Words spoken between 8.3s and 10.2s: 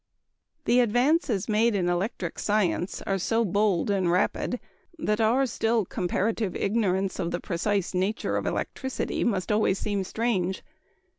of electricity must always seem